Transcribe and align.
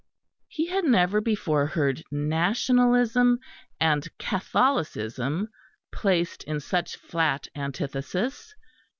He 0.47 0.65
had 0.65 0.83
never 0.83 1.21
before 1.21 1.67
heard 1.67 2.01
Nationalism 2.11 3.37
and 3.79 4.07
Catholicism 4.17 5.49
placed 5.91 6.43
in 6.45 6.59
such 6.59 6.95
flat 6.95 7.47
antithesis. 7.55 8.55